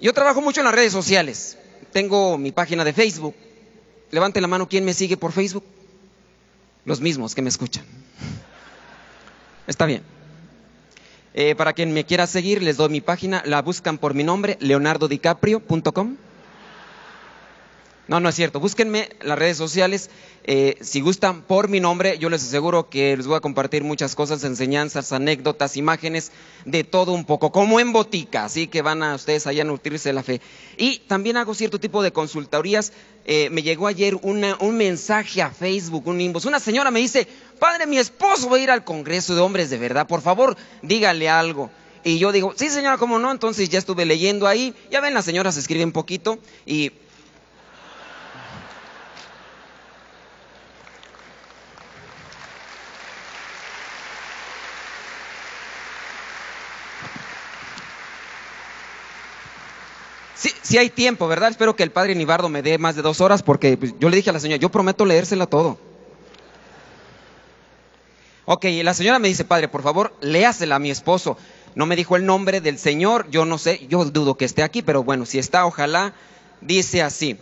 [0.00, 1.58] Yo trabajo mucho en las redes sociales.
[1.92, 3.34] Tengo mi página de Facebook.
[4.10, 5.64] Levante la mano, ¿quién me sigue por Facebook?
[6.84, 7.84] Los mismos que me escuchan.
[9.66, 10.02] Está bien.
[11.34, 13.42] Eh, para quien me quiera seguir, les doy mi página.
[13.44, 16.16] La buscan por mi nombre, leonardodicaprio.com.
[18.10, 18.58] No, no es cierto.
[18.58, 20.10] Búsquenme las redes sociales.
[20.42, 24.16] Eh, si gustan por mi nombre, yo les aseguro que les voy a compartir muchas
[24.16, 26.32] cosas, enseñanzas, anécdotas, imágenes,
[26.64, 28.46] de todo un poco, como en botica.
[28.46, 30.40] Así que van a ustedes allá a nutrirse de la fe.
[30.76, 32.92] Y también hago cierto tipo de consultorías.
[33.26, 36.46] Eh, me llegó ayer un mensaje a Facebook, un inbox.
[36.46, 37.28] Una señora me dice,
[37.60, 40.08] padre, mi esposo va a ir al Congreso de Hombres de Verdad.
[40.08, 41.70] Por favor, dígale algo.
[42.02, 43.30] Y yo digo, sí señora, ¿cómo no?
[43.30, 44.74] Entonces ya estuve leyendo ahí.
[44.90, 46.90] Ya ven, las señoras escriben poquito y
[60.62, 61.50] Si hay tiempo, ¿verdad?
[61.50, 64.16] Espero que el padre Nibardo me dé más de dos horas porque pues, yo le
[64.16, 65.78] dije a la señora, yo prometo leérsela todo.
[68.46, 71.36] Ok, la señora me dice, padre, por favor, léasela a mi esposo.
[71.74, 74.82] No me dijo el nombre del Señor, yo no sé, yo dudo que esté aquí,
[74.82, 76.14] pero bueno, si está, ojalá.
[76.60, 77.38] Dice así,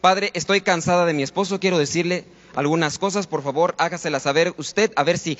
[0.00, 2.24] padre, estoy cansada de mi esposo, quiero decirle
[2.54, 5.38] algunas cosas, por favor, hágasela saber usted, a ver si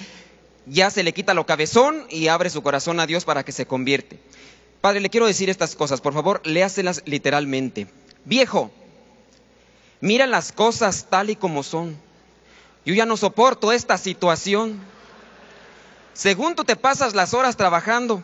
[0.67, 3.67] ya se le quita lo cabezón y abre su corazón a Dios para que se
[3.67, 4.19] convierte.
[4.81, 7.89] Padre, le quiero decir estas cosas, por favor, léaselas literalmente.
[8.25, 8.71] Viejo,
[10.01, 11.97] mira las cosas tal y como son.
[12.85, 14.81] Yo ya no soporto esta situación.
[16.15, 18.23] Según tú te pasas las horas trabajando,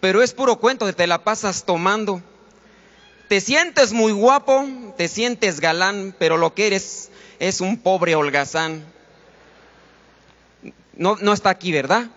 [0.00, 2.22] pero es puro cuento de te la pasas tomando.
[3.28, 8.84] Te sientes muy guapo, te sientes galán, pero lo que eres es un pobre holgazán.
[10.94, 12.08] No, no está aquí, ¿verdad?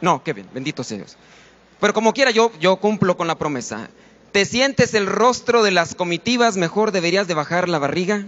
[0.00, 1.16] No, qué bien, bendito sea Dios.
[1.80, 3.90] Pero como quiera, yo, yo cumplo con la promesa.
[4.32, 6.56] ¿Te sientes el rostro de las comitivas?
[6.56, 8.24] Mejor deberías de bajar la barriga.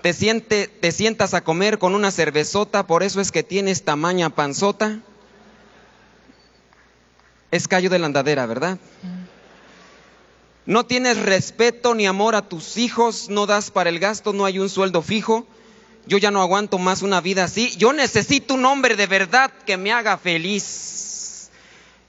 [0.00, 2.86] ¿Te, siente, te sientas a comer con una cervezota?
[2.86, 4.98] Por eso es que tienes tamaña panzota.
[7.50, 8.78] Es callo de la andadera, ¿verdad?
[10.64, 14.58] No tienes respeto ni amor a tus hijos, no das para el gasto, no hay
[14.58, 15.46] un sueldo fijo.
[16.06, 17.76] Yo ya no aguanto más una vida así.
[17.76, 21.21] Yo necesito un hombre de verdad que me haga feliz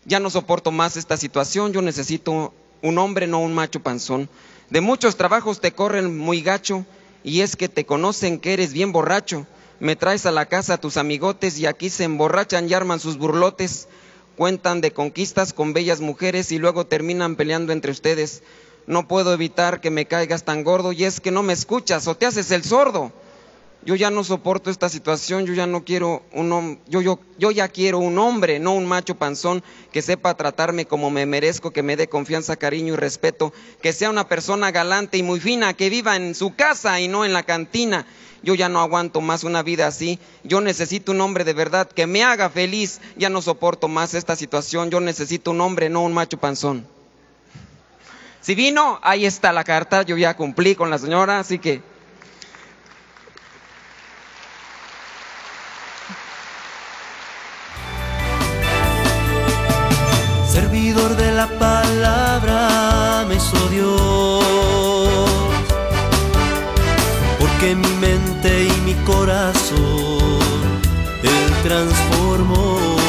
[0.05, 4.29] ya no soporto más esta situación, yo necesito un hombre, no un macho panzón.
[4.69, 6.85] De muchos trabajos te corren muy gacho
[7.23, 9.45] y es que te conocen que eres bien borracho.
[9.79, 13.17] Me traes a la casa a tus amigotes y aquí se emborrachan y arman sus
[13.17, 13.87] burlotes.
[14.35, 18.41] Cuentan de conquistas con bellas mujeres y luego terminan peleando entre ustedes.
[18.87, 22.15] No puedo evitar que me caigas tan gordo y es que no me escuchas o
[22.15, 23.13] te haces el sordo
[23.85, 27.51] yo ya no soporto esta situación, yo ya no quiero un hombre, yo, yo, yo
[27.51, 31.83] ya quiero un hombre, no un macho panzón que sepa tratarme como me merezco, que
[31.83, 35.89] me dé confianza, cariño y respeto, que sea una persona galante y muy fina, que
[35.89, 38.05] viva en su casa y no en la cantina.
[38.41, 40.19] Yo ya no aguanto más una vida así.
[40.43, 42.99] Yo necesito un hombre de verdad que me haga feliz.
[43.15, 44.91] Ya no soporto más esta situación.
[44.91, 46.85] Yo necesito un hombre, no un macho panzón.
[48.41, 50.01] Si vino, ahí está la carta.
[50.01, 51.81] Yo ya cumplí con la señora, así que
[61.17, 64.43] de la palabra me hizo Dios,
[67.39, 69.79] porque mi mente y mi corazón
[71.23, 73.02] Él transformó.